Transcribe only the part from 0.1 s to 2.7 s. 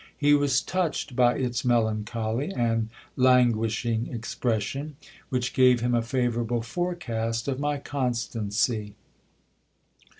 He was touched by its melancholy